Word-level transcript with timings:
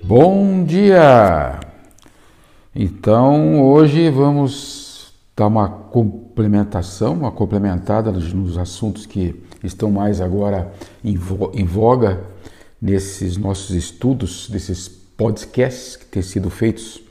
Bom 0.00 0.64
dia! 0.64 1.60
Então 2.74 3.62
hoje 3.62 4.08
vamos 4.10 5.12
dar 5.36 5.46
uma 5.46 5.68
complementação, 5.68 7.12
uma 7.12 7.30
complementada 7.30 8.10
nos 8.10 8.56
assuntos 8.56 9.06
que 9.06 9.40
estão 9.62 9.90
mais 9.90 10.20
agora 10.20 10.72
em 11.04 11.16
voga 11.64 12.20
nesses 12.80 13.36
nossos 13.36 13.70
estudos, 13.70 14.48
desses 14.48 14.88
podcasts 14.88 15.96
que 15.96 16.06
têm 16.06 16.22
sido 16.22 16.48
feitos 16.48 17.02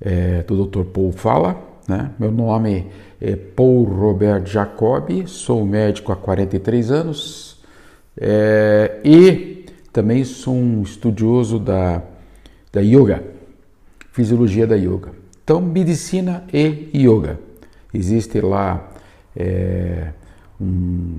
é, 0.00 0.42
do 0.42 0.64
Dr. 0.64 0.84
Paul 0.84 1.12
Fala. 1.12 1.60
Né? 1.86 2.10
Meu 2.18 2.30
nome 2.30 2.86
é 3.20 3.36
Paul 3.36 3.84
Robert 3.84 4.46
Jacobi, 4.46 5.26
sou 5.26 5.66
médico 5.66 6.12
há 6.12 6.16
43 6.16 6.90
anos 6.90 7.58
é, 8.16 9.00
e 9.04 9.49
também 9.92 10.24
sou 10.24 10.54
um 10.54 10.82
estudioso 10.82 11.58
da, 11.58 12.02
da 12.72 12.80
yoga, 12.80 13.22
fisiologia 14.12 14.66
da 14.66 14.76
yoga. 14.76 15.12
Então, 15.42 15.60
medicina 15.60 16.44
e 16.52 16.90
yoga. 16.94 17.40
Existe 17.92 18.40
lá 18.40 18.88
é, 19.34 20.12
um, 20.60 21.18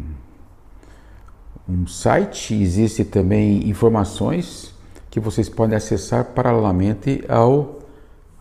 um 1.68 1.86
site, 1.86 2.54
existe 2.54 3.04
também 3.04 3.70
informações 3.70 4.74
que 5.10 5.20
vocês 5.20 5.50
podem 5.50 5.76
acessar 5.76 6.26
paralelamente 6.26 7.24
ao, 7.28 7.80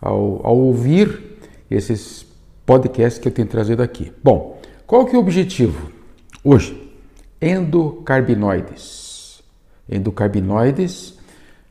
ao, 0.01 0.45
ao 0.45 0.57
ouvir 0.57 1.37
esses 1.69 2.25
podcasts 2.65 3.19
que 3.19 3.27
eu 3.27 3.33
tenho 3.33 3.47
trazido 3.47 3.83
aqui. 3.83 4.13
Bom, 4.23 4.61
qual 4.87 5.05
que 5.05 5.15
é 5.15 5.17
o 5.17 5.21
objetivo 5.21 5.91
hoje? 6.41 6.89
Endocarbinoides. 7.41 9.10
Endocarbinoides 9.91 11.19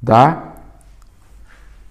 da 0.00 0.50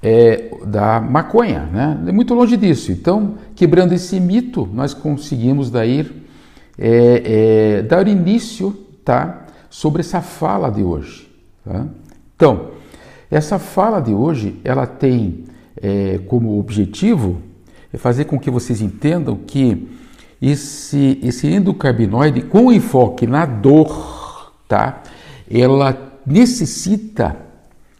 é, 0.01 0.49
da 0.65 1.01
maconha, 1.01 1.65
né? 1.65 2.05
É 2.07 2.11
muito 2.11 2.33
longe 2.33 2.55
disso. 2.55 2.91
Então, 2.91 3.35
quebrando 3.53 3.93
esse 3.93 4.19
mito, 4.19 4.67
nós 4.73 4.93
conseguimos 4.93 5.69
daí 5.69 6.23
é, 6.77 7.79
é, 7.79 7.81
dar 7.81 8.07
início, 8.07 8.71
tá, 9.03 9.45
sobre 9.69 9.99
essa 9.99 10.21
fala 10.21 10.69
de 10.69 10.81
hoje. 10.81 11.29
Tá? 11.65 11.85
Então, 12.35 12.71
essa 13.29 13.59
fala 13.59 13.99
de 13.99 14.13
hoje, 14.13 14.59
ela 14.63 14.87
tem 14.87 15.43
é, 15.81 16.19
como 16.27 16.59
objetivo 16.59 17.41
é 17.93 17.97
fazer 17.97 18.25
com 18.25 18.39
que 18.39 18.51
vocês 18.51 18.81
entendam 18.81 19.35
que 19.35 19.87
esse, 20.41 21.19
esse 21.23 21.47
endocarbinoide, 21.47 22.41
com 22.43 22.71
enfoque 22.71 23.27
na 23.27 23.45
dor, 23.45 24.53
tá? 24.67 25.01
ela 25.49 26.19
necessita 26.25 27.35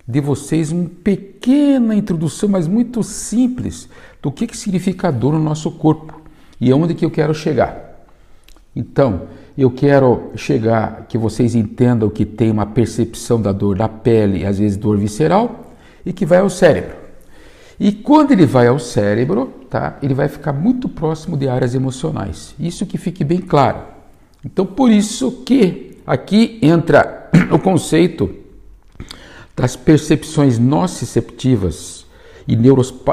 de 0.08 0.22
vocês 0.22 0.72
uma 0.72 0.90
pequena 1.04 1.96
introdução, 1.96 2.50
mas 2.50 2.68
muito 2.68 3.04
simples, 3.04 3.90
do 4.22 4.32
que, 4.32 4.48
que 4.48 4.58
significa 4.58 5.12
dor 5.12 5.34
no 5.34 5.40
nosso 5.40 5.72
corpo 5.72 6.22
e 6.60 6.72
aonde 6.72 6.94
que 6.94 7.06
eu 7.06 7.12
quero 7.12 7.34
chegar. 7.34 8.06
Então, 8.76 9.24
eu 9.58 9.70
quero 9.70 10.32
chegar 10.36 11.06
que 11.08 11.18
vocês 11.18 11.54
entendam 11.54 12.10
que 12.10 12.26
tem 12.26 12.50
uma 12.50 12.66
percepção 12.66 13.42
da 13.42 13.52
dor 13.52 13.78
da 13.78 13.90
pele, 13.90 14.46
às 14.46 14.58
vezes 14.58 14.78
dor 14.78 14.98
visceral, 14.98 15.74
e 16.06 16.14
que 16.14 16.26
vai 16.26 16.40
ao 16.40 16.50
cérebro. 16.50 16.99
E 17.80 17.94
quando 17.94 18.32
ele 18.32 18.46
vai 18.46 18.68
ao 18.68 18.78
cérebro, 18.78 19.54
tá, 19.70 19.98
ele 20.04 20.14
vai 20.14 20.28
ficar 20.28 20.52
muito 20.52 20.90
próximo 20.90 21.38
de 21.38 21.48
áreas 21.48 21.74
emocionais. 21.74 22.54
Isso 22.60 22.86
que 22.86 22.98
fique 22.98 23.24
bem 23.24 23.40
claro. 23.40 23.80
Então, 24.44 24.66
por 24.66 24.92
isso 24.92 25.44
que 25.46 25.98
aqui 26.06 26.60
entra 26.62 27.30
o 27.52 27.58
conceito 27.58 28.30
das 29.56 29.78
percepções 29.78 30.60
nociceptivas 30.60 32.06
e 32.46 32.56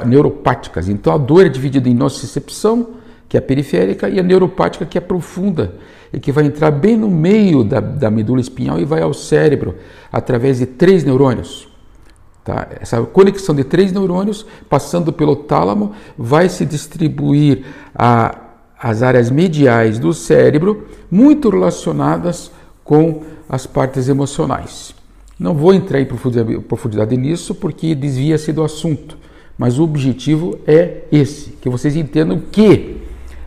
neuropáticas. 0.05 0.89
Então, 0.89 1.13
a 1.13 1.19
dor 1.19 1.47
é 1.47 1.49
dividida 1.49 1.89
em 1.89 1.95
nocicepção, 1.95 2.95
que 3.29 3.37
é 3.37 3.41
periférica, 3.41 4.09
e 4.09 4.19
a 4.19 4.23
neuropática, 4.23 4.87
que 4.87 4.99
é 4.99 5.01
profunda, 5.01 5.75
e 6.13 6.19
que 6.19 6.33
vai 6.33 6.45
entrar 6.45 6.71
bem 6.71 6.97
no 6.97 7.11
meio 7.11 7.63
da, 7.63 7.81
da 7.81 8.11
medula 8.11 8.41
espinhal 8.41 8.81
e 8.81 8.85
vai 8.85 9.03
ao 9.03 9.13
cérebro 9.13 9.77
através 10.11 10.59
de 10.59 10.67
três 10.67 11.05
neurônios. 11.05 11.69
Tá? 12.47 12.69
Essa 12.81 13.03
conexão 13.03 13.53
de 13.53 13.65
três 13.65 13.91
neurônios, 13.91 14.47
passando 14.71 15.13
pelo 15.13 15.35
tálamo, 15.35 15.91
vai 16.17 16.49
se 16.49 16.65
distribuir 16.65 17.65
a, 17.93 18.39
as 18.81 19.03
áreas 19.03 19.33
mediais 19.33 19.99
do 19.99 20.15
cérebro, 20.15 20.87
muito 21.11 21.51
relacionadas 21.51 22.53
com 22.85 23.23
as 23.49 23.67
partes 23.67 24.09
emocionais. 24.09 24.95
Não 25.37 25.55
vou 25.55 25.75
entrar 25.75 26.01
em 26.01 26.07
profundidade, 26.07 27.17
nisso 27.17 27.53
porque 27.53 27.97
desvia-se 27.97 28.53
do 28.53 28.63
assunto, 28.63 29.19
mas 29.59 29.81
o 29.81 29.83
objetivo 29.83 30.57
é 30.69 31.03
esse: 31.11 31.51
que 31.61 31.69
vocês 31.69 31.97
entendam 31.97 32.41
que, 32.53 32.99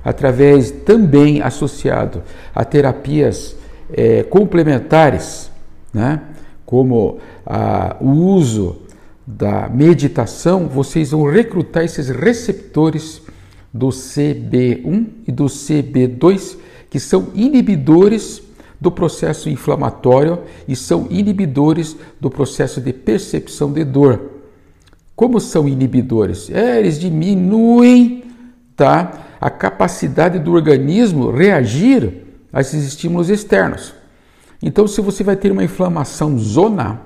através 0.03 0.71
também 0.71 1.41
associado 1.41 2.21
a 2.53 2.65
terapias 2.65 3.55
é, 3.93 4.23
complementares, 4.23 5.49
né, 5.93 6.21
como 6.65 7.19
a, 7.45 7.95
o 8.01 8.09
uso 8.09 8.88
da 9.31 9.69
meditação, 9.69 10.67
vocês 10.67 11.11
vão 11.11 11.29
recrutar 11.29 11.83
esses 11.83 12.09
receptores 12.09 13.21
do 13.71 13.89
CB1 13.89 15.07
e 15.27 15.31
do 15.31 15.45
CB2, 15.45 16.57
que 16.89 16.99
são 16.99 17.27
inibidores 17.35 18.41
do 18.81 18.89
processo 18.89 19.47
inflamatório 19.47 20.39
e 20.67 20.75
são 20.75 21.05
inibidores 21.11 21.95
do 22.19 22.27
processo 22.27 22.81
de 22.81 22.91
percepção 22.91 23.71
de 23.71 23.83
dor. 23.83 24.31
Como 25.15 25.39
são 25.39 25.67
inibidores? 25.67 26.49
É, 26.49 26.79
eles 26.79 26.97
diminuem 26.97 28.23
tá, 28.75 29.27
a 29.39 29.51
capacidade 29.51 30.39
do 30.39 30.53
organismo 30.53 31.29
reagir 31.29 32.25
a 32.51 32.61
esses 32.61 32.83
estímulos 32.83 33.29
externos. 33.29 33.93
Então, 34.59 34.87
se 34.87 35.01
você 35.01 35.23
vai 35.23 35.35
ter 35.35 35.51
uma 35.51 35.63
inflamação 35.63 36.35
zona, 36.39 36.99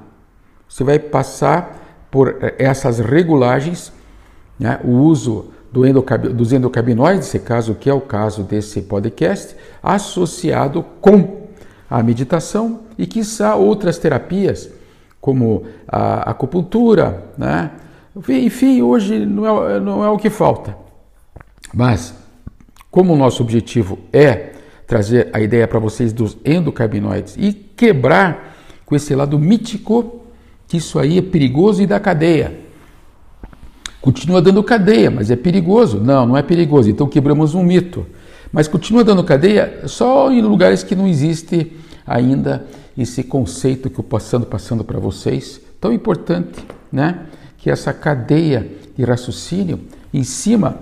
você 0.69 0.85
vai 0.85 0.97
passar 0.97 1.82
por 2.13 2.37
eh, 2.39 2.53
essas 2.59 2.99
regulagens, 2.99 3.91
né, 4.59 4.79
o 4.83 4.91
uso 4.91 5.47
do 5.71 5.83
endocab, 5.83 6.29
dos 6.29 6.53
endocabinoides, 6.53 7.27
esse 7.27 7.39
caso 7.39 7.73
que 7.73 7.89
é 7.89 7.93
o 7.93 7.99
caso 7.99 8.43
desse 8.43 8.83
podcast, 8.83 9.55
associado 9.81 10.85
com 11.01 11.47
a 11.89 12.03
meditação 12.03 12.81
e, 12.99 13.07
quiçá, 13.07 13.55
outras 13.55 13.97
terapias, 13.97 14.69
como 15.19 15.63
a 15.87 16.29
acupuntura, 16.29 17.23
né? 17.35 17.71
Enfim, 18.29 18.83
hoje 18.83 19.25
não 19.25 19.67
é, 19.67 19.79
não 19.79 20.03
é 20.03 20.09
o 20.09 20.17
que 20.19 20.29
falta. 20.29 20.77
Mas, 21.73 22.13
como 22.91 23.11
o 23.11 23.17
nosso 23.17 23.41
objetivo 23.41 23.97
é 24.13 24.51
trazer 24.85 25.31
a 25.33 25.39
ideia 25.39 25.67
para 25.67 25.79
vocês 25.79 26.13
dos 26.13 26.37
endocarbinoides 26.45 27.35
e 27.39 27.53
quebrar 27.53 28.55
com 28.85 28.95
esse 28.95 29.15
lado 29.15 29.39
mítico 29.39 30.22
que 30.73 30.77
isso 30.77 30.97
aí 30.97 31.19
é 31.19 31.21
perigoso 31.21 31.83
e 31.83 31.85
dá 31.85 31.99
cadeia. 31.99 32.59
Continua 34.01 34.41
dando 34.41 34.63
cadeia, 34.63 35.11
mas 35.11 35.29
é 35.29 35.35
perigoso? 35.35 35.99
Não, 35.99 36.25
não 36.25 36.35
é 36.35 36.41
perigoso. 36.41 36.89
Então 36.89 37.07
quebramos 37.07 37.53
um 37.53 37.61
mito. 37.61 38.07
Mas 38.51 38.67
continua 38.67 39.03
dando 39.03 39.23
cadeia 39.23 39.83
só 39.85 40.31
em 40.31 40.41
lugares 40.41 40.81
que 40.81 40.95
não 40.95 41.07
existe 41.07 41.73
ainda 42.07 42.65
esse 42.97 43.23
conceito 43.23 43.87
que 43.87 43.99
eu 43.99 44.03
passando 44.03 44.47
passando 44.47 44.83
para 44.83 44.99
vocês, 44.99 45.61
tão 45.79 45.93
importante, 45.93 46.65
né? 46.91 47.27
Que 47.59 47.69
essa 47.69 47.93
cadeia 47.93 48.67
de 48.97 49.03
raciocínio 49.03 49.79
em 50.11 50.23
cima 50.23 50.79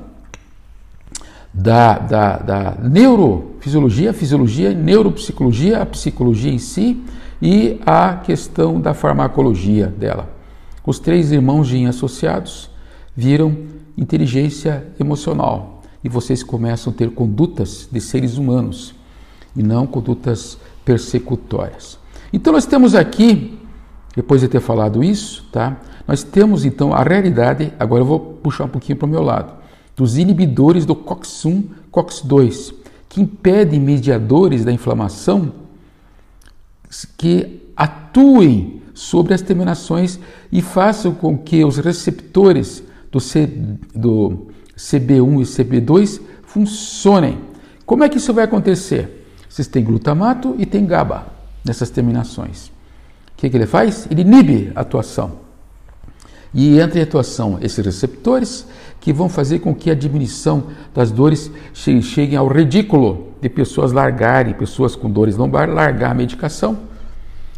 da, 1.53 1.99
da, 1.99 2.38
da 2.38 2.77
neurofisiologia, 2.81 4.13
fisiologia, 4.13 4.73
neuropsicologia, 4.73 5.81
a 5.81 5.85
psicologia 5.85 6.51
em 6.51 6.59
si 6.59 7.03
e 7.41 7.79
a 7.85 8.15
questão 8.15 8.79
da 8.79 8.93
farmacologia 8.93 9.88
dela. 9.88 10.29
Os 10.85 10.99
três 10.99 11.31
irmãos 11.31 11.67
Jin 11.67 11.88
associados 11.88 12.69
viram 13.15 13.55
inteligência 13.97 14.85
emocional 14.99 15.81
e 16.03 16.09
vocês 16.09 16.43
começam 16.43 16.93
a 16.93 16.95
ter 16.95 17.11
condutas 17.11 17.88
de 17.91 17.99
seres 17.99 18.38
humanos 18.38 18.93
e 19.55 19.63
não 19.63 19.85
condutas 19.85 20.57
persecutórias. 20.85 21.99
Então 22.31 22.53
nós 22.53 22.65
temos 22.65 22.95
aqui, 22.95 23.57
depois 24.15 24.41
de 24.41 24.47
ter 24.47 24.59
falado 24.59 25.03
isso, 25.03 25.45
tá? 25.51 25.77
Nós 26.07 26.23
temos 26.23 26.65
então 26.65 26.93
a 26.93 27.03
realidade, 27.03 27.73
agora 27.77 28.01
eu 28.01 28.05
vou 28.05 28.19
puxar 28.19 28.65
um 28.65 28.69
pouquinho 28.69 28.97
para 28.97 29.05
o 29.05 29.09
meu 29.09 29.21
lado, 29.21 29.53
dos 29.95 30.17
inibidores 30.17 30.85
do 30.85 30.95
COX-1, 30.95 31.65
COX-2, 31.91 32.73
que 33.09 33.21
impedem 33.21 33.79
mediadores 33.79 34.63
da 34.63 34.71
inflamação 34.71 35.60
que 37.17 37.61
atuem 37.75 38.81
sobre 38.93 39.33
as 39.33 39.41
terminações 39.41 40.19
e 40.51 40.61
façam 40.61 41.13
com 41.13 41.38
que 41.38 41.63
os 41.63 41.77
receptores 41.77 42.83
do, 43.11 43.19
C, 43.19 43.47
do 43.95 44.47
CB1 44.77 45.41
e 45.41 45.81
CB2 45.81 46.21
funcionem. 46.43 47.39
Como 47.85 48.03
é 48.03 48.09
que 48.09 48.17
isso 48.17 48.33
vai 48.33 48.43
acontecer? 48.43 49.25
Vocês 49.49 49.67
têm 49.67 49.83
glutamato 49.83 50.55
e 50.57 50.65
tem 50.65 50.85
GABA 50.85 51.25
nessas 51.65 51.89
terminações. 51.89 52.67
O 52.67 52.71
que, 53.38 53.49
que 53.49 53.57
ele 53.57 53.65
faz? 53.65 54.07
Ele 54.09 54.21
inibe 54.21 54.71
a 54.75 54.81
atuação. 54.81 55.40
E 56.53 56.80
entra 56.80 57.00
em 57.00 57.03
atuação 57.03 57.57
esses 57.62 57.83
receptores 57.86 58.65
que 59.00 59.12
vão 59.12 59.27
fazer 59.27 59.59
com 59.59 59.74
que 59.74 59.89
a 59.89 59.95
diminuição 59.95 60.65
das 60.94 61.12
dores 61.12 61.50
chegue 61.74 62.36
ao 62.36 62.48
ridículo 62.48 63.30
de 63.42 63.50
pessoas 63.50 63.92
largarem, 63.92 64.53
pessoas 64.53 64.95
com 64.95 65.09
dores 65.09 65.38
lombar, 65.38 65.69
largar 65.69 66.12
a 66.12 66.13
medicação, 66.13 66.77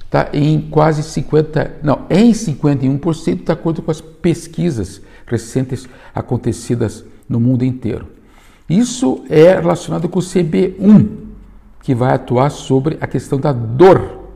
tá? 0.09 0.29
em 0.31 0.61
quase 0.61 1.03
50, 1.03 1.79
não, 1.83 2.05
em 2.09 2.31
51%, 2.31 3.43
de 3.43 3.51
acordo 3.51 3.81
com 3.81 3.91
as 3.91 3.99
pesquisas 3.99 5.01
recentes 5.25 5.87
acontecidas 6.15 7.03
no 7.27 7.39
mundo 7.39 7.65
inteiro. 7.65 8.07
Isso 8.69 9.25
é 9.29 9.55
relacionado 9.55 10.07
com 10.07 10.19
o 10.19 10.21
CB1, 10.21 11.09
que 11.81 11.93
vai 11.93 12.13
atuar 12.13 12.49
sobre 12.49 12.97
a 13.01 13.07
questão 13.07 13.37
da 13.37 13.51
dor, 13.51 14.29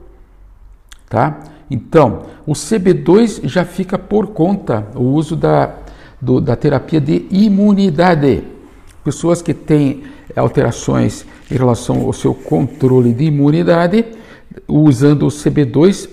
tá? 1.07 1.39
Então, 1.69 2.23
o 2.45 2.53
CB2 2.53 3.41
já 3.43 3.65
fica 3.65 3.97
por 3.97 4.27
conta 4.27 4.87
o 4.95 5.03
uso 5.03 5.35
da, 5.35 5.75
do, 6.21 6.39
da 6.39 6.55
terapia 6.55 7.01
de 7.01 7.25
imunidade. 7.29 8.43
Pessoas 9.03 9.41
que 9.41 9.53
têm 9.53 10.03
alterações 10.35 11.25
em 11.51 11.55
relação 11.55 12.05
ao 12.05 12.13
seu 12.13 12.33
controle 12.33 13.13
de 13.13 13.25
imunidade, 13.25 14.05
usando 14.67 15.23
o 15.23 15.29
CB2, 15.29 16.09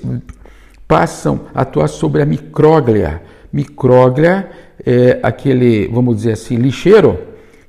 passam 0.86 1.40
a 1.54 1.62
atuar 1.62 1.88
sobre 1.88 2.22
a 2.22 2.26
micróglia. 2.26 3.22
Micróglia 3.52 4.50
é 4.84 5.20
aquele, 5.22 5.88
vamos 5.88 6.16
dizer 6.16 6.32
assim, 6.32 6.56
lixeiro 6.56 7.18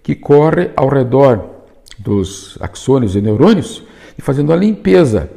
que 0.02 0.16
corre 0.16 0.72
ao 0.76 0.88
redor 0.88 1.50
dos 1.98 2.58
axônios 2.60 3.16
e 3.16 3.22
neurônios 3.22 3.84
e 4.18 4.22
fazendo 4.22 4.52
a 4.52 4.56
limpeza 4.56 5.30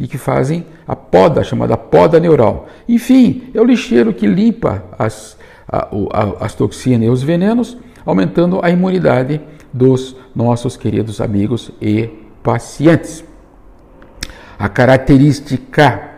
e 0.00 0.08
que 0.08 0.16
fazem 0.16 0.64
a 0.88 0.96
poda, 0.96 1.44
chamada 1.44 1.76
poda 1.76 2.18
neural. 2.18 2.66
Enfim, 2.88 3.50
é 3.54 3.60
o 3.60 3.64
lixeiro 3.64 4.14
que 4.14 4.26
limpa 4.26 4.82
as, 4.98 5.36
a, 5.68 5.88
a, 6.12 6.46
as 6.46 6.54
toxinas 6.54 7.06
e 7.06 7.10
os 7.10 7.22
venenos, 7.22 7.76
aumentando 8.04 8.60
a 8.62 8.70
imunidade 8.70 9.40
dos 9.70 10.16
nossos 10.34 10.74
queridos 10.76 11.20
amigos 11.20 11.70
e 11.82 12.08
pacientes. 12.42 13.22
A 14.58 14.68
característica 14.70 16.08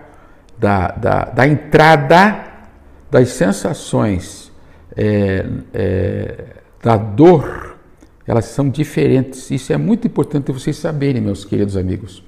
da, 0.59 0.89
da, 0.93 1.25
da 1.25 1.47
entrada 1.47 2.45
das 3.11 3.31
sensações 3.31 4.53
é, 4.97 5.45
é, 5.75 6.45
da 6.83 6.97
dor, 6.97 7.77
elas 8.27 8.45
são 8.45 8.69
diferentes. 8.71 9.51
Isso 9.51 9.73
é 9.73 9.77
muito 9.77 10.07
importante 10.07 10.53
vocês 10.53 10.77
saberem, 10.77 11.21
meus 11.21 11.45
queridos 11.45 11.77
amigos. 11.77 12.23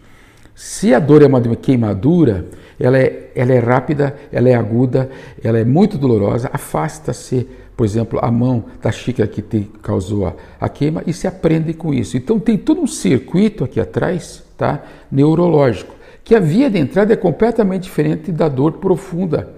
Se 0.55 0.95
a 0.95 0.99
dor 0.99 1.23
é 1.23 1.27
uma 1.27 1.41
queimadura, 1.57 2.47
ela 2.79 2.99
é, 2.99 3.31
ela 3.35 3.53
é 3.53 3.59
rápida, 3.59 4.15
ela 4.31 4.49
é 4.49 4.55
aguda, 4.55 5.11
ela 5.43 5.59
é 5.59 5.65
muito 5.65 5.99
dolorosa, 5.99 6.49
afasta-se, 6.53 7.49
por 7.77 7.85
exemplo, 7.85 8.21
a 8.23 8.31
mão 8.31 8.65
da 8.81 8.93
xícara 8.93 9.29
que 9.29 9.43
te 9.43 9.69
causou 9.83 10.27
a, 10.27 10.35
a 10.61 10.69
queima 10.69 11.03
e 11.07 11.13
se 11.13 11.27
aprende 11.27 11.75
com 11.75 11.93
isso. 11.93 12.17
Então 12.17 12.39
tem 12.39 12.57
todo 12.57 12.81
um 12.81 12.87
circuito 12.87 13.65
aqui 13.65 13.81
atrás, 13.81 14.45
tá? 14.57 14.83
neurológico, 15.11 15.95
que 16.23 16.35
a 16.35 16.41
via 16.41 16.71
de 16.71 16.79
entrada 16.79 17.13
é 17.13 17.17
completamente 17.17 17.83
diferente 17.83 18.31
da 18.31 18.49
dor 18.49 18.75
profunda, 18.75 19.53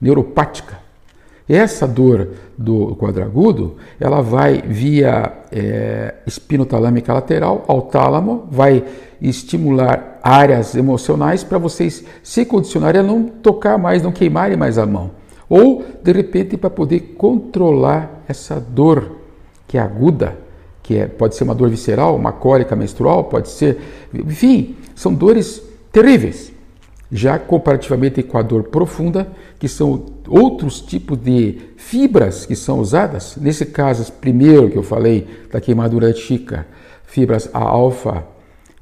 neuropática. 0.00 0.81
Essa 1.52 1.86
dor 1.86 2.30
do 2.56 2.96
quadro 2.96 3.22
agudo, 3.22 3.76
ela 4.00 4.22
vai 4.22 4.62
via 4.62 5.30
é, 5.52 6.14
espinotalâmica 6.26 7.12
lateral 7.12 7.62
ao 7.68 7.82
tálamo, 7.82 8.48
vai 8.50 8.82
estimular 9.20 10.18
áreas 10.22 10.74
emocionais 10.74 11.44
para 11.44 11.58
vocês 11.58 12.06
se 12.22 12.46
condicionarem 12.46 13.02
a 13.02 13.04
não 13.04 13.24
tocar 13.24 13.76
mais, 13.76 14.02
não 14.02 14.10
queimarem 14.10 14.56
mais 14.56 14.78
a 14.78 14.86
mão. 14.86 15.10
Ou, 15.46 15.84
de 16.02 16.10
repente, 16.10 16.56
para 16.56 16.70
poder 16.70 17.16
controlar 17.18 18.24
essa 18.26 18.58
dor 18.58 19.18
que 19.68 19.76
é 19.76 19.80
aguda, 19.82 20.38
que 20.82 20.96
é, 20.96 21.06
pode 21.06 21.36
ser 21.36 21.44
uma 21.44 21.54
dor 21.54 21.68
visceral, 21.68 22.16
uma 22.16 22.32
cólica 22.32 22.74
menstrual, 22.74 23.24
pode 23.24 23.50
ser. 23.50 23.78
Enfim, 24.14 24.74
são 24.94 25.12
dores 25.12 25.62
terríveis. 25.92 26.51
Já 27.14 27.38
comparativamente 27.38 28.22
com 28.22 28.38
a 28.38 28.42
dor 28.42 28.64
profunda, 28.64 29.30
que 29.58 29.68
são 29.68 30.06
outros 30.26 30.80
tipos 30.80 31.18
de 31.18 31.58
fibras 31.76 32.46
que 32.46 32.56
são 32.56 32.80
usadas. 32.80 33.36
Nesse 33.38 33.66
caso, 33.66 34.10
primeiro 34.12 34.70
que 34.70 34.78
eu 34.78 34.82
falei 34.82 35.28
da 35.52 35.60
queimadura 35.60 36.14
chica, 36.14 36.66
fibras 37.04 37.50
a 37.52 37.58
alfa 37.58 38.24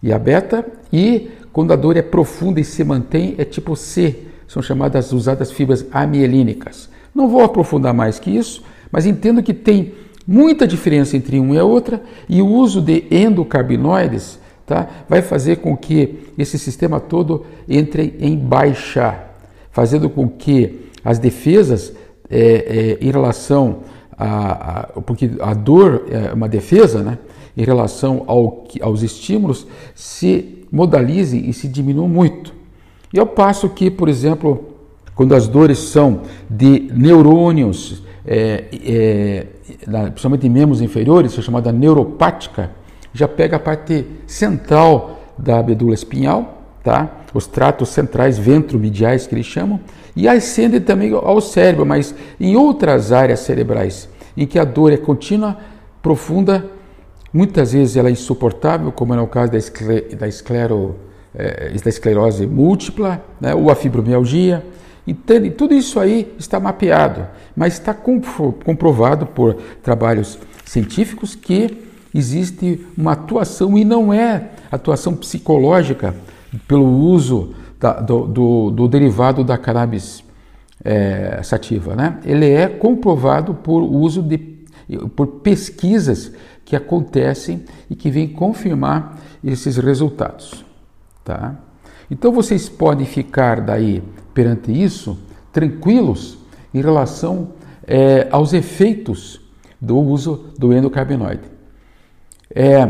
e 0.01 0.13
a 0.13 0.19
beta, 0.19 0.65
e 0.93 1.29
quando 1.53 1.73
a 1.73 1.77
dor 1.77 1.97
é 1.97 2.03
profunda 2.03 2.61
e 2.61 2.65
se 2.65 2.85
mantém, 2.85 3.35
é 3.37 3.45
tipo 3.45 3.75
C, 3.75 4.19
são 4.47 4.63
chamadas 4.63 5.13
usadas 5.13 5.51
fibras 5.51 5.85
amielínicas. 5.91 6.89
Não 7.13 7.29
vou 7.29 7.43
aprofundar 7.43 7.93
mais 7.93 8.21
que 8.21 8.31
isso, 8.31 8.63
mas 8.93 9.07
entendo 9.07 9.43
que 9.43 9.53
tem 9.53 9.93
muita 10.25 10.69
diferença 10.69 11.17
entre 11.17 11.41
uma 11.41 11.57
e 11.57 11.59
a 11.59 11.65
outra, 11.65 12.01
e 12.29 12.41
o 12.41 12.47
uso 12.47 12.81
de 12.81 13.05
endocarbinoides 13.11 14.39
tá, 14.71 14.89
vai 15.09 15.21
fazer 15.21 15.57
com 15.57 15.77
que 15.77 16.31
esse 16.39 16.57
sistema 16.57 17.01
todo 17.01 17.45
entre 17.69 18.15
em 18.21 18.37
baixa, 18.37 19.19
fazendo 19.73 20.09
com 20.09 20.29
que 20.29 20.89
as 21.05 21.19
defesas 21.19 21.93
é, 22.31 22.99
é, 23.01 23.05
em 23.05 23.11
relação 23.11 23.79
a, 24.17 24.81
a, 24.81 24.83
porque 25.01 25.33
a 25.41 25.55
dor 25.55 26.07
é 26.09 26.33
uma 26.33 26.49
defesa, 26.49 27.03
né? 27.03 27.19
em 27.57 27.65
relação 27.65 28.23
ao, 28.29 28.65
aos 28.81 29.03
estímulos 29.03 29.67
se 29.93 30.65
modalizem 30.71 31.51
e 31.51 31.53
se 31.53 31.67
diminuam 31.67 32.09
muito. 32.09 32.55
E 33.13 33.19
ao 33.19 33.27
passo 33.27 33.69
que, 33.69 33.91
por 33.91 34.09
exemplo, 34.09 34.67
quando 35.17 35.35
as 35.35 35.49
dores 35.49 35.79
são 35.79 36.23
de 36.49 36.89
neurônios, 36.95 38.05
é, 38.25 38.67
é, 38.87 39.47
principalmente 40.11 40.47
em 40.47 40.51
membros 40.51 40.81
inferiores, 40.81 41.37
é 41.37 41.43
chamada 41.43 41.73
neuropática, 41.73 42.71
já 43.13 43.27
pega 43.27 43.57
a 43.57 43.61
parte 43.61 44.07
central 44.27 45.21
da 45.37 45.63
medula 45.63 45.95
espinhal, 45.95 46.63
tá? 46.83 47.21
os 47.33 47.47
tratos 47.47 47.91
centrais 47.91 48.39
ventromediais 48.39 49.27
que 49.27 49.35
eles 49.35 49.47
chamam, 49.47 49.81
e 50.15 50.29
ascende 50.29 50.81
também 50.81 51.13
ao 51.13 51.41
cérebro, 51.41 51.87
mas 51.87 52.15
em 52.39 52.57
outras 52.57 53.13
áreas 53.13 53.41
cerebrais, 53.41 54.09
em 54.37 54.47
que 54.47 54.59
a 54.59 54.65
dor 54.65 54.93
é 54.93 54.97
contínua 54.97 55.57
profunda, 56.03 56.69
muitas 57.33 57.73
vezes 57.73 57.97
ela 57.97 58.09
é 58.09 58.13
insuportável, 58.13 58.91
como 58.91 59.15
é 59.15 59.17
no 59.17 59.27
caso 59.27 59.53
da, 59.53 59.59
escler 59.59 60.17
da, 60.17 60.27
esclero, 60.27 60.97
é, 61.35 61.71
da 61.71 61.89
esclerose 61.89 62.47
múltipla, 62.47 63.23
né, 63.41 63.55
ou 63.55 63.71
a 63.71 63.75
fibromialgia. 63.75 64.65
Entende? 65.07 65.51
Tudo 65.51 65.75
isso 65.75 65.99
aí 65.99 66.33
está 66.39 66.61
mapeado, 66.61 67.27
mas 67.57 67.75
está 67.75 67.95
comprovado 67.95 69.27
por 69.27 69.55
trabalhos 69.83 70.39
científicos 70.65 71.35
que 71.35 71.90
existe 72.15 72.87
uma 72.97 73.13
atuação 73.13 73.77
e 73.77 73.85
não 73.85 74.13
é 74.13 74.51
atuação 74.71 75.15
psicológica 75.15 76.15
pelo 76.67 76.87
uso 76.87 77.55
da, 77.79 78.01
do, 78.01 78.27
do, 78.27 78.71
do, 78.71 78.89
derivado 78.89 79.43
da 79.45 79.57
cannabis 79.57 80.23
é, 80.85 81.41
sativa. 81.43 81.95
Né? 81.95 82.19
Ele 82.25 82.51
é 82.51 82.69
comprovado 82.69 83.55
por 83.55 83.81
uso 83.83 84.23
de 84.23 84.51
por 85.15 85.27
pesquisas 85.27 86.33
que 86.65 86.75
acontecem 86.75 87.65
e 87.89 87.95
que 87.95 88.11
vêm 88.11 88.27
confirmar 88.27 89.19
esses 89.43 89.77
resultados. 89.77 90.65
Tá? 91.25 91.55
Então 92.11 92.33
vocês 92.33 92.69
podem 92.69 93.07
ficar 93.07 93.61
daí 93.61 94.03
perante 94.35 94.73
isso 94.73 95.17
tranquilos 95.53 96.39
em 96.75 96.81
relação 96.81 97.53
é, 97.87 98.29
aos 98.31 98.53
efeitos 98.53 99.41
do 99.81 99.99
uso 99.99 100.53
do 100.59 100.73
endocarbinoide. 100.73 101.60
É, 102.55 102.89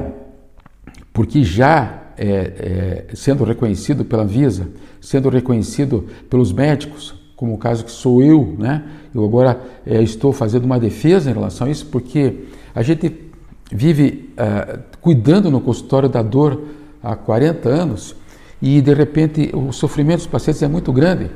porque 1.13 1.43
já 1.43 2.01
é, 2.17 3.07
é, 3.11 3.15
sendo 3.15 3.45
reconhecido 3.45 4.05
pela 4.05 4.25
Visa, 4.25 4.69
sendo 5.01 5.29
reconhecido 5.29 6.07
pelos 6.29 6.53
médicos, 6.53 7.15
como 7.37 7.55
o 7.55 7.59
caso 7.59 7.85
que 7.85 7.91
sou 7.91 8.23
eu, 8.23 8.55
né? 8.59 8.85
Eu 9.15 9.25
agora 9.25 9.61
é, 9.87 10.03
estou 10.03 10.33
fazendo 10.33 10.65
uma 10.65 10.79
defesa 10.79 11.31
em 11.31 11.33
relação 11.33 11.67
a 11.67 11.71
isso, 11.71 11.87
porque 11.87 12.45
a 12.75 12.83
gente 12.83 13.31
vive 13.73 14.31
é, 14.37 14.79
cuidando 15.01 15.51
no 15.51 15.61
consultório 15.61 16.09
da 16.09 16.23
dor 16.23 16.63
há 17.03 17.17
40 17.17 17.69
anos 17.69 18.15
e 18.61 18.81
de 18.81 18.93
repente 18.93 19.51
o 19.55 19.73
sofrimento 19.73 20.19
dos 20.19 20.27
pacientes 20.27 20.63
é 20.63 20.69
muito 20.69 20.93
grande 20.93 21.31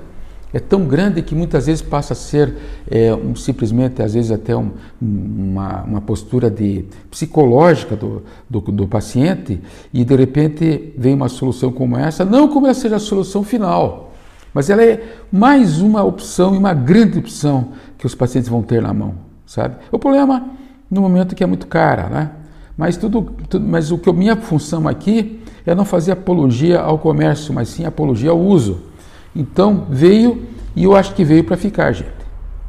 é 0.55 0.61
tão 0.61 0.87
grande 0.87 1.21
que 1.21 1.35
muitas 1.35 1.67
vezes 1.67 1.83
passa 1.83 2.13
a 2.13 2.17
ser 2.17 2.55
é, 2.89 3.13
um, 3.13 3.35
simplesmente, 3.35 4.01
às 4.01 4.15
vezes 4.15 4.31
até 4.31 4.57
um, 4.57 4.71
uma, 5.03 5.83
uma, 5.83 6.01
postura 6.01 6.49
de, 6.49 6.85
psicológica 7.11 7.97
do, 7.97 8.23
do, 8.49 8.61
do, 8.61 8.87
paciente 8.87 9.61
e 9.93 10.05
de 10.05 10.15
repente 10.15 10.95
vem 10.97 11.13
uma 11.13 11.29
solução 11.29 11.73
como 11.73 11.99
essa, 11.99 12.25
não 12.25 12.47
como 12.47 12.69
essa 12.69 12.83
seja 12.83 12.97
a 12.97 13.01
solução 13.01 13.43
final, 13.43 14.13
mas 14.55 14.71
ela 14.71 14.85
é 14.85 15.03
mais 15.33 15.81
uma 15.81 16.05
opção 16.05 16.55
e 16.55 16.59
uma 16.59 16.73
grande 16.73 17.19
opção 17.19 17.73
que 17.99 18.07
os 18.07 18.15
pacientes 18.15 18.49
vão 18.49 18.63
ter 18.63 18.81
na 18.81 18.95
mão, 18.95 19.17
sabe? 19.45 19.75
O 19.91 19.99
problema 19.99 20.51
no 20.89 21.01
momento 21.03 21.35
que 21.35 21.43
é 21.43 21.47
muito 21.47 21.67
cara, 21.67 22.09
né? 22.09 22.31
Mas 22.79 22.97
tudo, 22.97 23.23
tudo 23.49 23.67
mas 23.67 23.91
o 23.91 23.99
que 23.99 24.09
a 24.09 24.13
minha 24.13 24.37
função 24.37 24.87
aqui 24.87 25.41
é 25.67 25.75
não 25.75 25.85
fazer 25.85 26.13
apologia 26.13 26.79
ao 26.79 26.97
comércio, 26.97 27.53
mas 27.53 27.71
sim 27.71 27.85
apologia 27.85 28.31
ao 28.31 28.39
uso. 28.39 28.94
Então 29.35 29.87
veio 29.89 30.47
e 30.77 30.85
eu 30.85 30.95
acho 30.97 31.15
que 31.15 31.25
veio 31.25 31.45
para 31.45 31.57
ficar, 31.57 31.93
gente. 31.93 32.11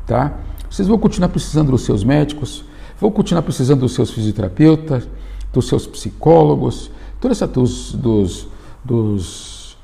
Tá? 0.06 0.34
Vocês 0.70 0.88
vão 0.88 0.98
continuar 0.98 1.30
precisando 1.30 1.72
dos 1.72 1.82
seus 1.82 2.04
médicos, 2.04 2.66
vão 3.00 3.12
continuar 3.12 3.42
precisando 3.42 3.82
dos 3.82 3.94
seus 3.94 4.12
fisioterapeutas, 4.12 5.08
dos 5.52 5.68
seus 5.68 5.88
psicólogos, 5.88 6.92
toda 7.20 7.32
essa 7.32 7.48
dos, 7.48 7.94
dos, 7.94 8.48
dos 8.84 9.78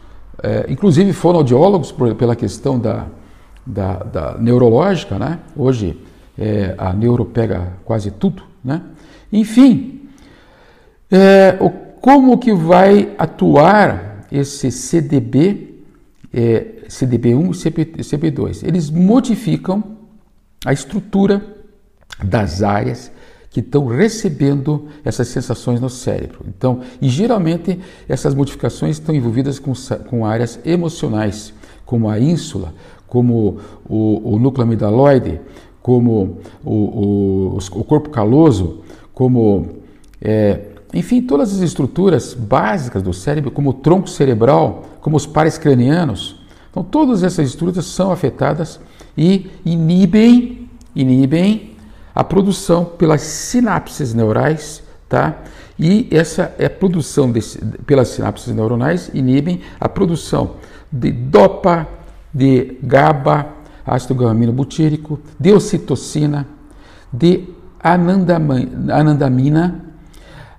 é, 0.44 0.66
inclusive 0.70 1.14
fonoaudiólogos 1.14 1.92
por, 1.92 2.14
pela 2.16 2.36
questão 2.36 2.80
da, 2.80 3.08
da, 3.66 3.94
da, 3.98 4.38
neurológica, 4.38 5.18
né? 5.18 5.40
Hoje 5.56 5.98
é, 6.38 6.76
a 6.78 6.94
neuro 6.94 7.26
pega 7.26 7.74
quase 7.86 8.12
tudo, 8.12 8.44
né? 8.64 8.82
Enfim, 9.32 10.02
é, 11.10 11.58
o, 11.60 11.70
como 11.70 12.38
que 12.38 12.54
vai 12.54 13.14
atuar 13.18 14.26
esse 14.32 14.72
CDB 14.72 15.71
é, 16.34 16.86
CDB1 16.88 17.50
e 17.98 18.04
CB2. 18.04 18.68
Eles 18.68 18.90
modificam 18.90 19.84
a 20.66 20.72
estrutura 20.72 21.44
das 22.24 22.62
áreas 22.62 23.12
que 23.50 23.60
estão 23.60 23.86
recebendo 23.86 24.88
essas 25.04 25.28
sensações 25.28 25.82
no 25.82 25.90
cérebro. 25.90 26.46
Então, 26.48 26.82
e 27.02 27.10
geralmente 27.10 27.80
essas 28.08 28.34
modificações 28.34 28.98
estão 28.98 29.14
envolvidas 29.14 29.60
com, 29.60 29.74
com 30.10 30.26
áreas 30.26 30.58
emocionais, 30.64 31.54
como 31.86 32.10
a 32.10 32.18
ínsula, 32.18 32.74
como 33.08 33.60
o, 33.90 34.36
o 34.36 34.40
núcleo 34.40 34.66
amidaloide, 34.66 35.42
como 35.82 36.38
o, 36.64 37.56
o, 37.56 37.58
o 37.58 37.84
corpo 37.84 38.10
caloso, 38.10 38.84
como 39.14 39.68
é, 40.22 40.71
enfim, 40.94 41.22
todas 41.22 41.54
as 41.54 41.62
estruturas 41.62 42.34
básicas 42.34 43.02
do 43.02 43.14
cérebro, 43.14 43.52
como 43.52 43.70
o 43.70 43.74
tronco 43.74 44.10
cerebral, 44.10 44.84
como 45.00 45.16
os 45.16 45.26
pares 45.26 45.58
cranianos. 45.58 46.36
Então, 46.70 46.84
todas 46.84 47.24
essas 47.24 47.48
estruturas 47.48 47.86
são 47.86 48.12
afetadas 48.12 48.80
e 49.18 49.50
inibem, 49.66 50.70
inibem 50.96 51.72
a 52.14 52.24
produção 52.24 52.86
pelas 52.86 53.22
sinapses 53.22 54.14
neurais, 54.14 54.84
tá? 55.08 55.38
E 55.80 56.08
essa 56.12 56.54
é 56.60 56.66
a 56.66 56.70
produção 56.70 57.32
desse, 57.32 57.58
pelas 57.86 58.10
sinapses 58.10 58.54
neuronais 58.54 59.10
inibem 59.14 59.62
a 59.80 59.90
produção 59.90 60.56
de 60.92 61.12
dopa, 61.12 61.88
de 62.34 62.78
GABA, 62.84 63.48
ácido 63.86 64.14
gamma 64.14 64.52
butírico, 64.52 65.20
de 65.40 65.52
ocitocina, 65.52 66.48
de 67.12 67.48
anandamina, 67.82 69.91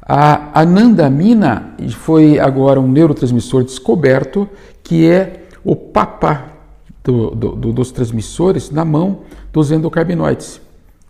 a 0.05 0.61
anandamina 0.61 1.77
foi 1.91 2.39
agora 2.39 2.81
um 2.81 2.91
neurotransmissor 2.91 3.63
descoberto 3.63 4.49
que 4.83 5.09
é 5.09 5.45
o 5.65 5.77
papá 5.77 6.49
do, 7.05 7.31
do, 7.31 7.73
dos 7.73 7.93
transmissores 7.93 8.71
na 8.71 8.85
mão 8.85 9.21
dos 9.53 9.71
endocarbinoides. 9.71 10.61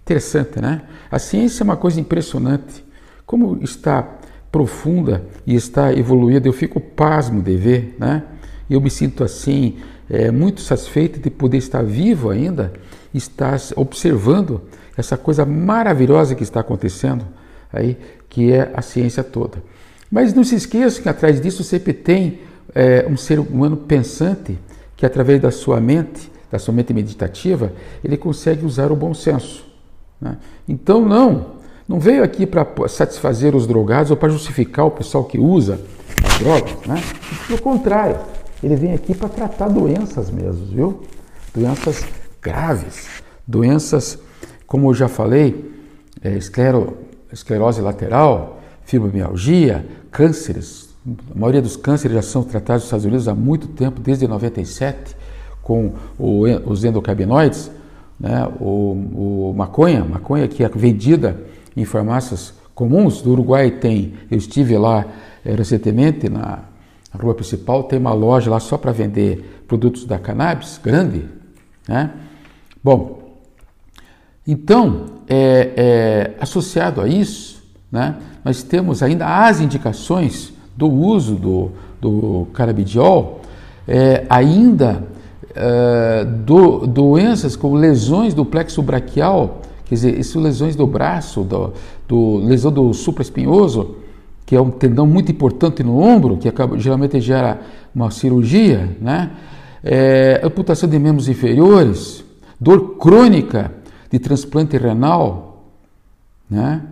Interessante, 0.03 0.61
né? 0.61 0.83
A 1.11 1.19
ciência 1.19 1.63
é 1.63 1.65
uma 1.65 1.77
coisa 1.77 2.01
impressionante. 2.01 2.85
Como 3.25 3.59
está 3.63 4.07
profunda 4.51 5.25
e 5.47 5.55
está 5.55 5.93
evoluída, 5.93 6.47
eu 6.47 6.53
fico 6.53 6.79
pasmo 6.79 7.41
de 7.41 7.57
ver, 7.57 7.97
né? 7.99 8.23
Eu 8.69 8.81
me 8.81 8.91
sinto 8.91 9.25
assim, 9.25 9.77
é, 10.11 10.31
muito 10.31 10.61
satisfeito 10.61 11.19
de 11.19 11.31
poder 11.31 11.59
estar 11.59 11.83
vivo 11.83 12.29
ainda, 12.29 12.73
estar 13.15 13.59
observando 13.77 14.61
essa 14.97 15.17
coisa 15.17 15.47
maravilhosa 15.47 16.35
que 16.35 16.43
está 16.43 16.61
acontecendo 16.61 17.25
aí, 17.73 17.97
que 18.29 18.53
é 18.53 18.71
a 18.75 18.83
ciência 18.83 19.23
toda. 19.25 19.63
Mas 20.11 20.35
não 20.35 20.45
se 20.45 20.55
esqueça 20.55 21.01
que 21.01 21.09
atrás 21.09 21.41
disso 21.41 21.65
sempre 21.65 21.93
tem 21.93 22.41
é, 22.75 23.07
um 23.09 23.17
ser 23.17 23.39
humano 23.39 23.77
pensante 23.77 24.59
que 24.97 25.07
através 25.07 25.41
da 25.41 25.51
sua 25.51 25.81
mente, 25.81 26.31
da 26.51 26.59
sua 26.59 26.73
mente 26.75 26.93
meditativa, 26.93 27.73
ele 28.05 28.17
consegue 28.17 28.65
usar 28.65 28.93
o 28.93 28.97
bom 28.97 29.15
senso. 29.15 29.65
Né? 30.21 30.37
Então 30.69 31.01
não, 31.05 31.53
não 31.89 31.99
veio 31.99 32.23
aqui 32.23 32.47
para 32.47 32.67
satisfazer 32.89 33.55
os 33.55 33.67
drogados 33.67 34.11
ou 34.11 34.17
para 34.17 34.29
justificar 34.29 34.87
o 34.87 34.91
pessoal 34.91 35.25
que 35.25 35.39
usa 35.39 35.81
as 36.25 36.39
drogas, 36.39 36.77
né? 36.87 37.03
Pelo 37.47 37.61
contrário, 37.61 38.19
ele 38.63 38.77
vem 38.77 38.93
aqui 38.93 39.15
para 39.15 39.29
tratar 39.29 39.69
doenças 39.69 40.31
mesmo, 40.31 40.67
viu? 40.67 41.03
Doenças 41.55 42.05
graves, 42.41 43.09
doenças, 43.47 44.19
como 44.67 44.91
eu 44.91 44.95
já 44.95 45.09
falei, 45.09 45.73
é, 46.23 46.37
esclero, 46.37 46.97
esclerose 47.33 47.81
lateral, 47.81 48.61
fibromialgia, 48.85 49.87
cânceres. 50.11 50.91
A 51.35 51.39
maioria 51.39 51.63
dos 51.63 51.77
cânceres 51.77 52.15
já 52.15 52.23
são 52.23 52.45
tratados 52.45 52.83
nos 52.83 52.85
Estados 52.85 53.05
Unidos 53.05 53.29
há 53.29 53.35
muito 53.35 53.69
tempo, 53.69 54.01
desde 54.01 54.29
97, 54.29 55.17
com 55.63 55.93
o, 56.19 56.43
os 56.67 56.85
endocarbinoides, 56.85 57.71
né? 58.19 58.49
o, 58.61 59.51
o 59.51 59.55
maconha, 59.57 60.05
maconha 60.05 60.47
que 60.47 60.63
é 60.63 60.69
vendida 60.69 61.37
em 61.77 61.85
farmácias 61.85 62.55
comuns. 62.75 63.23
Do 63.23 63.33
Uruguai 63.33 63.71
tem, 63.71 64.15
eu 64.31 64.39
estive 64.39 64.77
lá 64.77 65.05
é, 65.45 65.55
recentemente 65.55 66.29
na 66.29 66.61
rua 67.19 67.35
principal, 67.35 67.85
tem 67.85 67.99
uma 67.99 68.13
loja 68.13 68.51
lá 68.51 68.61
só 68.61 68.77
para 68.77 68.93
vender 68.93 69.65
produtos 69.67 70.05
da 70.05 70.19
cannabis, 70.19 70.81
grande. 70.83 71.25
Né? 71.89 72.11
Bom, 72.83 73.22
então, 74.47 75.05
é, 75.29 75.71
é, 75.77 76.31
associado 76.41 77.01
a 77.01 77.07
isso, 77.07 77.63
né, 77.91 78.17
nós 78.45 78.63
temos 78.63 79.03
ainda 79.03 79.47
as 79.47 79.61
indicações 79.61 80.53
do 80.77 80.91
uso 80.91 81.37
do, 81.37 81.71
do 82.01 82.49
carabidiol, 82.53 83.41
é, 83.87 84.25
ainda 84.29 85.05
é, 85.55 86.25
do, 86.25 86.87
doenças 86.87 87.55
como 87.55 87.77
lesões 87.77 88.35
do 88.35 88.45
plexo 88.45 88.83
braquial, 88.83 89.63
quer 89.85 89.95
dizer, 89.95 90.19
essas 90.19 90.43
lesões 90.43 90.75
do 90.75 90.87
braço, 90.87 91.43
do, 91.43 91.73
do 92.09 92.37
lesão 92.39 92.73
do 92.73 92.93
supraespinhoso, 92.93 93.97
que 94.45 94.57
é 94.57 94.61
um 94.61 94.71
tendão 94.71 95.07
muito 95.07 95.31
importante 95.31 95.83
no 95.83 95.99
ombro, 96.01 96.37
que 96.37 96.49
acaba, 96.49 96.79
geralmente 96.79 97.21
gera 97.21 97.61
uma 97.95 98.11
cirurgia, 98.11 98.97
né? 99.01 99.31
É, 99.85 100.41
amputação 100.45 100.89
de 100.89 100.99
membros 100.99 101.29
inferiores, 101.29 102.25
dor 102.61 102.97
crônica, 102.97 103.73
de 104.13 104.19
transplante 104.19 104.77
renal, 104.77 105.65
né? 106.49 106.83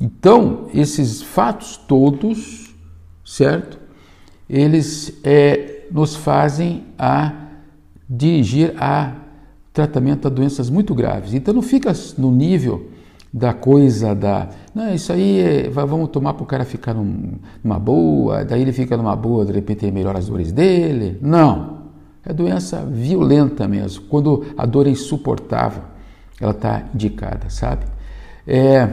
então, 0.00 0.68
esses 0.72 1.20
fatos 1.20 1.76
todos, 1.76 2.74
certo? 3.22 3.78
Eles 4.48 5.20
é, 5.22 5.86
nos 5.92 6.16
fazem 6.16 6.84
a 6.98 7.32
dirigir 8.08 8.74
a 8.78 9.12
tratamento 9.72 10.28
de 10.30 10.34
doenças 10.34 10.70
muito 10.70 10.94
graves. 10.94 11.34
Então 11.34 11.52
não 11.52 11.62
fica 11.62 11.92
no 12.16 12.30
nível 12.30 12.88
da 13.32 13.52
coisa 13.52 14.14
da. 14.14 14.48
Não, 14.74 14.94
isso 14.94 15.12
aí 15.12 15.40
é, 15.40 15.68
vamos 15.68 16.08
tomar 16.08 16.34
para 16.34 16.42
o 16.42 16.46
cara 16.46 16.64
ficar 16.64 16.94
num, 16.94 17.32
numa 17.62 17.78
boa, 17.78 18.44
daí 18.44 18.62
ele 18.62 18.72
fica 18.72 18.96
numa 18.96 19.14
boa, 19.14 19.44
de 19.44 19.52
repente 19.52 19.90
melhora 19.90 20.18
as 20.18 20.28
dores 20.28 20.52
dele. 20.52 21.18
Não. 21.20 21.84
É 22.24 22.32
doença 22.32 22.82
violenta 22.84 23.68
mesmo. 23.68 24.04
Quando 24.08 24.46
a 24.56 24.64
dor 24.64 24.86
é 24.86 24.90
insuportável, 24.90 25.82
ela 26.40 26.52
está 26.52 26.84
indicada, 26.94 27.48
sabe? 27.48 27.86
É, 28.46 28.88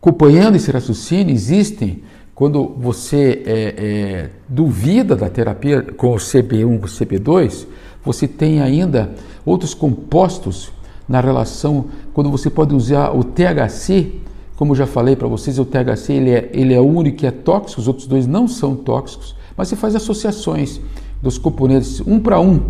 acompanhando 0.00 0.56
esse 0.56 0.70
raciocínio, 0.70 1.32
existem, 1.32 2.02
quando 2.34 2.74
você 2.76 3.42
é, 3.46 3.74
é, 3.76 4.30
duvida 4.48 5.14
da 5.14 5.30
terapia 5.30 5.82
com 5.82 6.12
o 6.12 6.16
CB1 6.16 6.78
com 6.78 6.86
o 6.86 6.88
CB2, 6.88 7.66
você 8.04 8.28
tem 8.28 8.60
ainda 8.60 9.14
outros 9.46 9.72
compostos 9.72 10.72
na 11.08 11.20
relação, 11.20 11.86
quando 12.12 12.30
você 12.30 12.50
pode 12.50 12.74
usar 12.74 13.10
o 13.10 13.22
THC, 13.22 14.20
como 14.56 14.74
já 14.74 14.86
falei 14.86 15.16
para 15.16 15.28
vocês, 15.28 15.58
o 15.58 15.64
THC 15.64 16.12
ele 16.12 16.30
é, 16.30 16.50
ele 16.52 16.74
é 16.74 16.80
único 16.80 17.18
que 17.18 17.26
é 17.26 17.30
tóxico, 17.30 17.80
os 17.80 17.88
outros 17.88 18.06
dois 18.06 18.26
não 18.26 18.46
são 18.48 18.74
tóxicos, 18.74 19.34
mas 19.56 19.68
você 19.68 19.76
faz 19.76 19.94
associações 19.94 20.80
dos 21.22 21.38
componentes 21.38 22.00
um 22.00 22.18
para 22.18 22.40
um, 22.40 22.60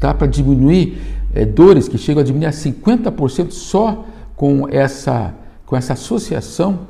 tá? 0.00 0.14
para 0.14 0.26
diminuir 0.26 0.98
é, 1.36 1.44
dores 1.44 1.86
que 1.86 1.98
chegam 1.98 2.22
a 2.22 2.24
diminuir 2.24 2.46
a 2.46 2.50
50% 2.50 3.50
só 3.50 4.06
com 4.34 4.66
essa, 4.70 5.34
com 5.66 5.76
essa 5.76 5.92
associação 5.92 6.80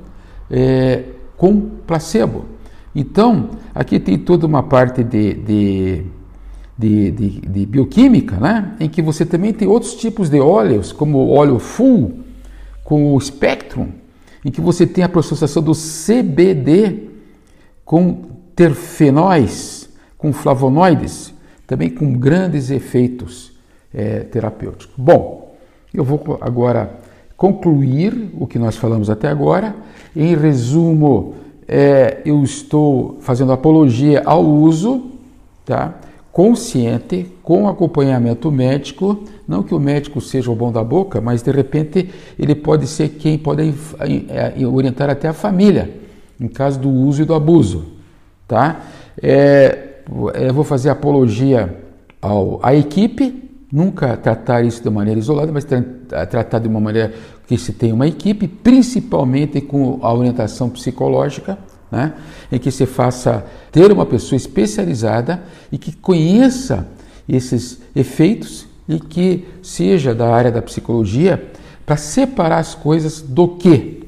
é, 0.49 1.03
com 1.37 1.61
placebo. 1.87 2.45
Então, 2.95 3.51
aqui 3.75 3.99
tem 3.99 4.17
toda 4.17 4.47
uma 4.47 4.63
parte 4.63 5.03
de, 5.03 5.35
de 5.35 6.07
de, 6.79 7.11
de, 7.11 7.29
de, 7.41 7.65
bioquímica, 7.65 8.37
né? 8.37 8.77
em 8.79 8.87
que 8.87 9.01
você 9.01 9.25
também 9.25 9.51
tem 9.51 9.67
outros 9.67 9.95
tipos 9.95 10.29
de 10.29 10.39
óleos, 10.39 10.93
como 10.93 11.17
o 11.17 11.31
óleo 11.31 11.59
full, 11.59 12.21
com 12.85 13.15
o 13.15 13.21
Spectrum, 13.21 13.89
em 14.45 14.51
que 14.51 14.61
você 14.61 14.87
tem 14.87 15.03
a 15.03 15.11
associação 15.11 15.63
do 15.63 15.73
CBD 15.73 17.09
com 17.83 18.25
terfenóis, 18.55 19.89
com 20.19 20.35
flavonoides, 20.35 21.33
também 21.67 21.89
com 21.89 22.13
grandes 22.13 22.71
efeitos 22.71 23.56
é, 23.95 24.21
terapêuticos. 24.21 24.89
Bom, 24.97 25.57
eu 25.93 26.05
vou 26.05 26.39
agora 26.41 26.91
concluir 27.37 28.31
o 28.39 28.47
que 28.47 28.59
nós 28.59 28.77
falamos 28.77 29.11
até 29.11 29.29
agora. 29.29 29.75
Em 30.15 30.35
resumo, 30.35 31.35
é, 31.69 32.23
eu 32.25 32.43
estou 32.43 33.19
fazendo 33.21 33.53
apologia 33.53 34.23
ao 34.25 34.45
uso, 34.45 35.11
tá? 35.65 35.95
consciente, 36.37 37.27
com 37.43 37.67
acompanhamento 37.67 38.53
médico, 38.53 39.25
não 39.49 39.63
que 39.63 39.75
o 39.75 39.81
médico 39.81 40.21
seja 40.21 40.51
o 40.51 40.55
bom 40.55 40.71
da 40.71 40.85
boca, 40.85 41.19
mas 41.19 41.41
de 41.41 41.51
repente 41.51 42.11
ele 42.39 42.55
pode 42.55 42.87
ser 42.87 43.09
quem 43.09 43.39
pode 43.39 43.73
é, 44.29 44.67
orientar 44.67 45.09
até 45.09 45.29
a 45.29 45.33
família, 45.33 45.91
em 46.39 46.47
caso 46.47 46.79
do 46.79 46.91
uso 46.91 47.23
e 47.23 47.25
do 47.25 47.33
abuso. 47.33 47.87
Tá? 48.47 48.83
É, 49.23 50.03
eu 50.35 50.53
vou 50.53 50.63
fazer 50.63 50.91
apologia 50.91 51.75
ao, 52.21 52.61
à 52.63 52.75
equipe, 52.75 53.46
nunca 53.71 54.17
tratar 54.17 54.65
isso 54.65 54.83
de 54.83 54.91
maneira 54.91 55.19
isolada, 55.19 55.51
mas 55.53 55.67
tratar 56.31 56.59
de 56.59 56.69
uma 56.69 56.81
maneira 56.81 57.15
que 57.47 57.57
se 57.57 57.73
tenha 57.73 57.95
uma 57.95 58.07
equipe, 58.07 58.49
principalmente 58.49 59.61
com 59.61 59.99
a 60.03 60.13
orientação 60.13 60.69
psicológica, 60.69 61.59
né? 61.91 62.15
em 62.51 62.59
que 62.59 62.71
se 62.71 62.87
faça 62.87 63.45
ter 63.71 63.93
uma 63.93 64.07
pessoa 64.07 64.37
especializada 64.37 65.43
e 65.71 65.79
que 65.79 65.95
conheça 65.95 66.87
esses 67.29 67.81
efeitos 67.95 68.67
e 68.89 69.01
que 69.01 69.47
seja 69.63 70.15
da 70.15 70.33
área 70.33 70.51
da 70.51 70.63
psicologia 70.63 71.53
para 71.85 71.97
separar 71.97 72.59
as 72.59 72.75
coisas 72.75 73.21
do 73.21 73.49
que? 73.49 74.05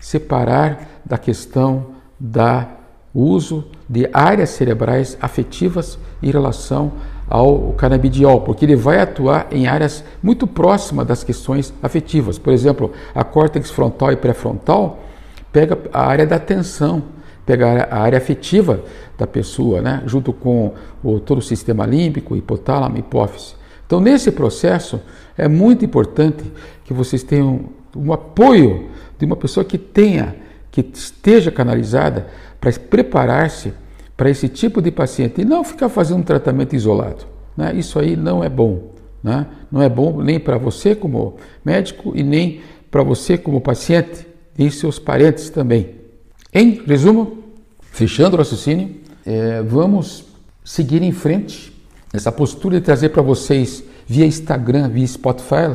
Separar 0.00 1.00
da 1.04 1.18
questão 1.18 1.86
da 2.18 2.68
uso 3.14 3.66
de 3.88 4.08
áreas 4.12 4.50
cerebrais 4.50 5.18
afetivas 5.20 5.98
em 6.22 6.30
relação 6.30 6.92
ao 7.32 7.72
canabidiol, 7.78 8.42
porque 8.42 8.66
ele 8.66 8.76
vai 8.76 9.00
atuar 9.00 9.46
em 9.50 9.66
áreas 9.66 10.04
muito 10.22 10.46
próximas 10.46 11.06
das 11.06 11.24
questões 11.24 11.72
afetivas. 11.82 12.38
Por 12.38 12.52
exemplo, 12.52 12.92
a 13.14 13.24
córtex 13.24 13.70
frontal 13.70 14.12
e 14.12 14.16
pré-frontal 14.16 14.98
pega 15.50 15.78
a 15.94 16.06
área 16.06 16.26
da 16.26 16.36
atenção, 16.36 17.02
pegar 17.46 17.88
a 17.90 18.00
área 18.00 18.18
afetiva 18.18 18.82
da 19.16 19.26
pessoa, 19.26 19.80
né, 19.80 20.02
junto 20.04 20.30
com 20.30 20.74
o, 21.02 21.18
todo 21.18 21.38
o 21.38 21.42
sistema 21.42 21.86
límbico, 21.86 22.36
hipotálamo, 22.36 22.98
hipófise. 22.98 23.54
Então, 23.86 23.98
nesse 23.98 24.30
processo, 24.30 25.00
é 25.34 25.48
muito 25.48 25.86
importante 25.86 26.44
que 26.84 26.92
vocês 26.92 27.22
tenham 27.22 27.60
um 27.96 28.12
apoio 28.12 28.90
de 29.18 29.24
uma 29.24 29.36
pessoa 29.36 29.64
que 29.64 29.78
tenha, 29.78 30.36
que 30.70 30.86
esteja 30.92 31.50
canalizada 31.50 32.26
para 32.60 32.70
preparar-se 32.72 33.72
para 34.16 34.30
esse 34.30 34.48
tipo 34.48 34.80
de 34.80 34.90
paciente 34.90 35.40
e 35.40 35.44
não 35.44 35.64
ficar 35.64 35.88
fazendo 35.88 36.20
um 36.20 36.22
tratamento 36.22 36.74
isolado. 36.74 37.24
Né? 37.56 37.74
Isso 37.74 37.98
aí 37.98 38.16
não 38.16 38.42
é 38.42 38.48
bom. 38.48 38.92
Né? 39.22 39.46
Não 39.70 39.82
é 39.82 39.88
bom 39.88 40.22
nem 40.22 40.38
para 40.38 40.58
você 40.58 40.94
como 40.94 41.36
médico 41.64 42.12
e 42.14 42.22
nem 42.22 42.60
para 42.90 43.02
você 43.02 43.38
como 43.38 43.60
paciente 43.60 44.26
e 44.58 44.70
seus 44.70 44.98
parentes 44.98 45.48
também. 45.50 45.96
Em 46.52 46.82
resumo, 46.86 47.38
fechando 47.80 48.36
o 48.36 48.38
raciocínio, 48.38 48.96
é, 49.24 49.62
vamos 49.62 50.24
seguir 50.64 51.02
em 51.02 51.12
frente 51.12 51.72
nessa 52.12 52.30
postura 52.30 52.78
de 52.78 52.84
trazer 52.84 53.08
para 53.08 53.22
vocês 53.22 53.82
via 54.06 54.26
Instagram, 54.26 54.88
via 54.88 55.06
Spotify, 55.06 55.74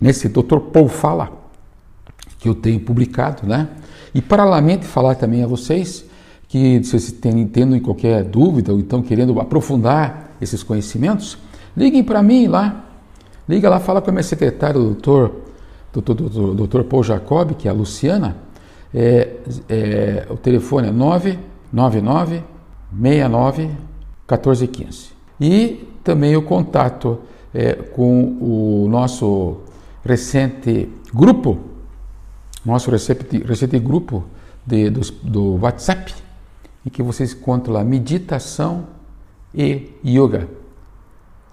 nesse 0.00 0.28
Dr. 0.28 0.58
Paul 0.72 0.88
Fala, 0.88 1.32
que 2.38 2.48
eu 2.48 2.54
tenho 2.54 2.78
publicado, 2.80 3.46
né? 3.46 3.68
E 4.14 4.20
paralelamente 4.20 4.86
falar 4.86 5.14
também 5.14 5.42
a 5.42 5.46
vocês 5.46 6.04
que 6.48 6.82
se 6.82 6.98
vocês 6.98 7.12
tendo 7.12 7.78
qualquer 7.82 8.24
dúvida 8.24 8.72
ou 8.72 8.80
então 8.80 9.02
querendo 9.02 9.38
aprofundar 9.38 10.32
esses 10.40 10.62
conhecimentos, 10.62 11.36
liguem 11.76 12.02
para 12.02 12.22
mim 12.22 12.46
lá. 12.46 12.86
Liga 13.46 13.68
lá, 13.68 13.78
fala 13.78 14.00
com 14.00 14.10
a 14.10 14.12
minha 14.12 14.22
secretária, 14.22 14.80
o 14.80 14.84
doutor, 14.84 15.32
doutor, 15.92 16.14
doutor, 16.14 16.54
doutor 16.54 16.84
Paul 16.84 17.02
Jacob, 17.02 17.52
que 17.52 17.68
é 17.68 17.70
a 17.70 17.74
Luciana, 17.74 18.36
é, 18.92 19.36
é, 19.68 20.26
o 20.30 20.36
telefone 20.36 20.88
é 20.88 20.90
999 20.90 22.42
69 22.90 23.62
1415. 23.62 25.10
E 25.40 25.88
também 26.02 26.36
o 26.36 26.42
contato 26.42 27.18
é, 27.54 27.74
com 27.74 28.36
o 28.40 28.86
nosso 28.88 29.58
recente 30.04 30.88
grupo, 31.12 31.58
nosso 32.64 32.90
recente, 32.90 33.38
recente 33.44 33.78
grupo 33.78 34.24
de, 34.66 34.90
do, 34.90 35.00
do 35.22 35.56
WhatsApp, 35.62 36.14
em 36.84 36.90
que 36.90 37.02
vocês 37.02 37.32
encontram 37.32 37.74
lá 37.74 37.84
meditação 37.84 38.86
e 39.54 39.92
yoga, 40.04 40.48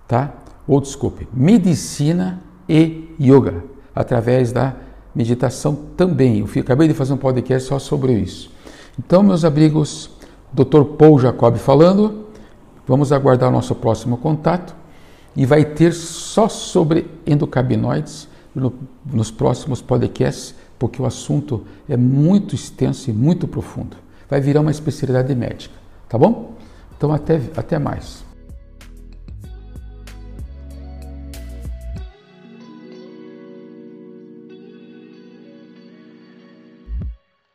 tá? 0.07 0.33
Ou 0.67 0.81
desculpe, 0.81 1.27
medicina 1.33 2.41
e 2.67 3.09
yoga, 3.19 3.63
através 3.93 4.51
da 4.51 4.75
meditação 5.13 5.75
também. 5.95 6.39
Eu 6.39 6.61
acabei 6.61 6.87
de 6.87 6.93
fazer 6.93 7.13
um 7.13 7.17
podcast 7.17 7.67
só 7.67 7.79
sobre 7.79 8.13
isso. 8.13 8.51
Então, 8.97 9.23
meus 9.23 9.43
amigos, 9.43 10.09
Dr. 10.53 10.83
Paul 10.97 11.19
Jacob 11.19 11.55
falando, 11.57 12.25
vamos 12.87 13.11
aguardar 13.11 13.49
o 13.49 13.51
nosso 13.51 13.75
próximo 13.75 14.17
contato 14.17 14.75
e 15.35 15.45
vai 15.45 15.65
ter 15.65 15.93
só 15.93 16.47
sobre 16.47 17.07
endocabinoides 17.25 18.27
no, 18.53 18.73
nos 19.05 19.31
próximos 19.31 19.81
podcasts, 19.81 20.55
porque 20.79 21.01
o 21.01 21.05
assunto 21.05 21.65
é 21.89 21.97
muito 21.97 22.55
extenso 22.55 23.09
e 23.09 23.13
muito 23.13 23.47
profundo. 23.47 23.97
Vai 24.29 24.41
virar 24.41 24.61
uma 24.61 24.71
especialidade 24.71 25.33
médica, 25.35 25.75
tá 26.09 26.17
bom? 26.17 26.55
Então, 26.97 27.13
até, 27.13 27.39
até 27.55 27.77
mais. 27.77 28.24